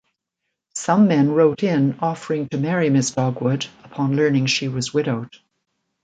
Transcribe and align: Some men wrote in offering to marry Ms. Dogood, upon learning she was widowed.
Some 0.73 1.07
men 1.07 1.31
wrote 1.31 1.61
in 1.61 1.99
offering 1.99 2.49
to 2.49 2.57
marry 2.57 2.89
Ms. 2.89 3.11
Dogood, 3.11 3.67
upon 3.83 4.15
learning 4.15 4.47
she 4.47 4.67
was 4.67 4.91
widowed. 4.91 5.35